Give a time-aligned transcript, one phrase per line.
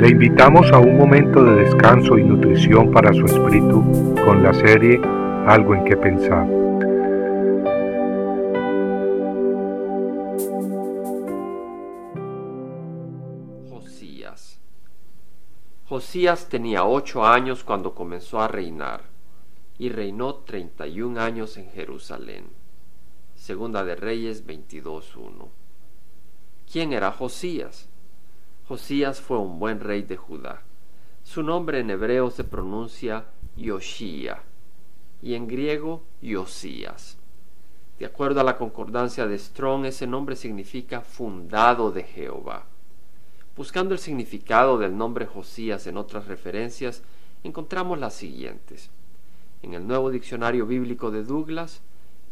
[0.00, 4.98] Le invitamos a un momento de descanso y nutrición para su espíritu con la serie
[5.46, 6.48] Algo en que pensar.
[13.68, 14.58] Josías
[15.86, 19.02] Josías tenía ocho años cuando comenzó a reinar
[19.76, 22.46] y reinó treinta y un años en Jerusalén.
[23.34, 25.48] Segunda de Reyes 22.1.
[26.72, 27.89] ¿Quién era Josías?
[28.70, 30.62] Josías fue un buen rey de Judá.
[31.24, 33.24] Su nombre en hebreo se pronuncia
[33.56, 34.44] Yoshia
[35.20, 37.18] y en griego Yosías.
[37.98, 42.66] De acuerdo a la concordancia de Strong, ese nombre significa fundado de Jehová.
[43.56, 47.02] Buscando el significado del nombre Josías en otras referencias,
[47.42, 48.88] encontramos las siguientes.
[49.64, 51.82] En el nuevo diccionario bíblico de Douglas,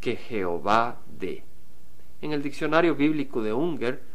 [0.00, 1.44] que Jehová dé.
[2.22, 4.13] En el diccionario bíblico de Unger,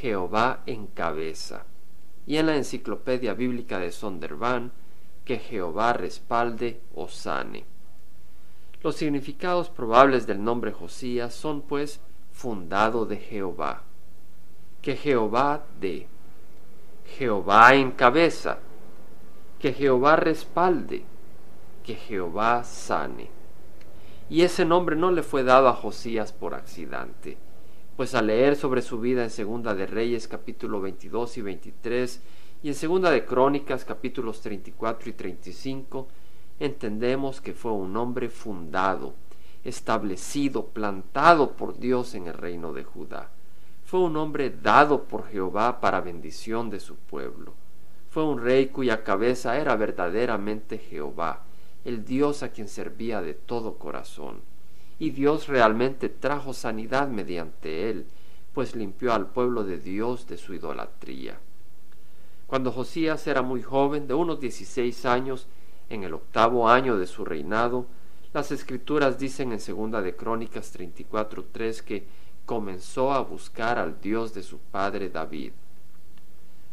[0.00, 1.64] Jehová encabeza.
[2.26, 4.72] Y en la enciclopedia bíblica de Sondervan,
[5.24, 7.64] que Jehová respalde o sane.
[8.82, 13.82] Los significados probables del nombre Josías son pues fundado de Jehová,
[14.82, 16.06] que Jehová dé,
[17.16, 18.58] Jehová encabeza,
[19.58, 21.04] que Jehová respalde,
[21.84, 23.30] que Jehová sane.
[24.28, 27.38] Y ese nombre no le fue dado a Josías por accidente
[27.96, 32.20] pues al leer sobre su vida en Segunda de Reyes capítulo 22 y 23
[32.62, 36.06] y en Segunda de Crónicas capítulos 34 y 35,
[36.60, 39.14] entendemos que fue un hombre fundado,
[39.64, 43.30] establecido, plantado por Dios en el reino de Judá.
[43.86, 47.54] Fue un hombre dado por Jehová para bendición de su pueblo.
[48.10, 51.44] Fue un rey cuya cabeza era verdaderamente Jehová,
[51.84, 54.42] el Dios a quien servía de todo corazón
[54.98, 58.06] y Dios realmente trajo sanidad mediante él,
[58.54, 61.38] pues limpió al pueblo de Dios de su idolatría.
[62.46, 65.46] Cuando Josías era muy joven, de unos dieciséis años,
[65.90, 67.86] en el octavo año de su reinado,
[68.32, 72.06] las escrituras dicen en segunda de Crónicas 34:3 que
[72.44, 75.52] comenzó a buscar al Dios de su padre David.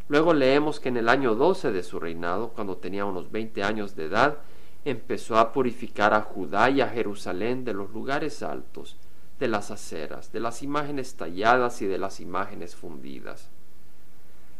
[0.10, 3.96] Luego leemos que en el año doce de su reinado, cuando tenía unos veinte años
[3.96, 4.38] de edad,
[4.86, 8.98] empezó a purificar a Judá y a Jerusalén de los lugares altos,
[9.40, 13.50] de las aceras, de las imágenes talladas y de las imágenes fundidas.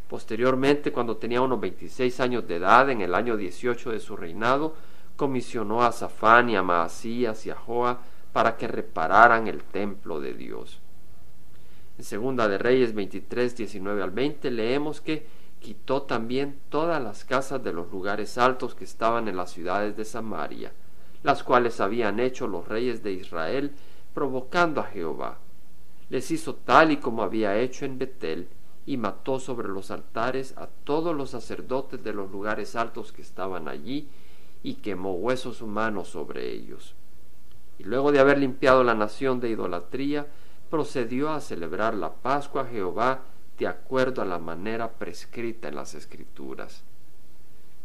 [0.08, 4.76] Posteriormente, cuando tenía unos 26 años de edad, en el año 18 de su reinado,
[5.16, 8.00] comisionó a Safán y a Maasías y a Joa
[8.32, 10.80] para que repararan el templo de Dios.
[11.98, 15.26] En Segunda de Reyes 23, 19 al 20 leemos que
[15.64, 20.06] quitó también todas las casas de los lugares altos que estaban en las ciudades de
[20.06, 20.74] Samaria,
[21.24, 23.72] las cuales habían hecho los reyes de Israel,
[24.14, 25.40] provocando a Jehová.
[26.10, 28.50] Les hizo tal y como había hecho en Betel,
[28.86, 33.70] y mató sobre los altares a todos los sacerdotes de los lugares altos que estaban
[33.70, 34.10] allí,
[34.62, 36.94] y quemó huesos humanos sobre ellos.
[37.80, 40.28] Y luego de haber limpiado la nación de idolatría,
[40.70, 43.22] procedió a celebrar la Pascua a Jehová
[43.58, 46.84] de acuerdo a la manera prescrita en las Escrituras.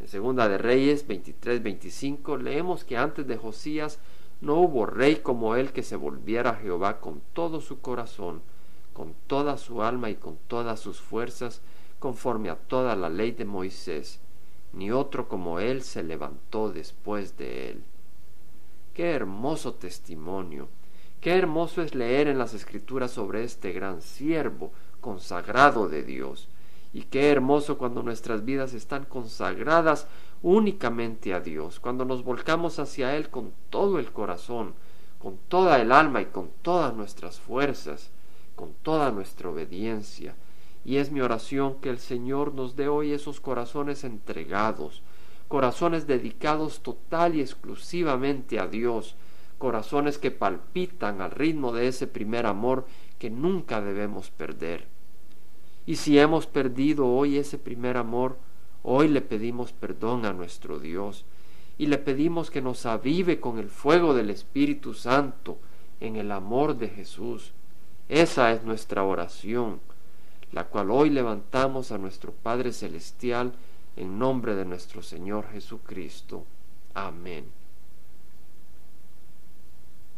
[0.01, 3.99] En Segunda de Reyes 23-25 leemos que antes de Josías
[4.41, 8.41] no hubo rey como él que se volviera a Jehová con todo su corazón,
[8.93, 11.61] con toda su alma y con todas sus fuerzas,
[11.99, 14.21] conforme a toda la ley de Moisés,
[14.73, 17.85] ni otro como él se levantó después de él.
[18.95, 20.69] Qué hermoso testimonio,
[21.21, 26.49] qué hermoso es leer en las escrituras sobre este gran siervo, consagrado de Dios.
[26.93, 30.07] Y qué hermoso cuando nuestras vidas están consagradas
[30.43, 34.75] únicamente a Dios, cuando nos volcamos hacia Él con todo el corazón,
[35.19, 38.11] con toda el alma y con todas nuestras fuerzas,
[38.55, 40.35] con toda nuestra obediencia.
[40.85, 45.03] Y es mi oración que el Señor nos dé hoy esos corazones entregados,
[45.49, 49.17] corazones dedicados total y exclusivamente a Dios,
[49.59, 52.87] corazones que palpitan al ritmo de ese primer amor
[53.19, 54.87] que nunca debemos perder.
[55.85, 58.39] Y si hemos perdido hoy ese primer amor,
[58.83, 61.25] hoy le pedimos perdón a nuestro Dios
[61.77, 65.59] y le pedimos que nos avive con el fuego del Espíritu Santo
[66.01, 67.53] en el amor de Jesús.
[68.09, 69.81] Esa es nuestra oración,
[70.53, 73.53] la cual hoy levantamos a nuestro Padre Celestial
[73.97, 76.45] en nombre de nuestro Señor Jesucristo.
[76.95, 77.45] Amén.